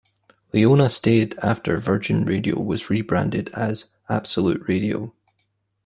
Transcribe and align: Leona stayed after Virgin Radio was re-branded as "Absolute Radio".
Leona 0.51 0.89
stayed 0.89 1.37
after 1.43 1.77
Virgin 1.77 2.25
Radio 2.25 2.59
was 2.59 2.89
re-branded 2.89 3.51
as 3.53 3.85
"Absolute 4.09 4.67
Radio". 4.67 5.13